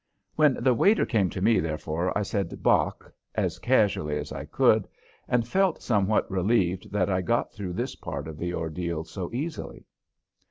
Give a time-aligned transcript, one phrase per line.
[0.35, 4.87] When the waiter came to me, therefore, I said "Bock" as casually as I could,
[5.27, 9.85] and felt somewhat relieved that I got through this part of the ordeal so easily.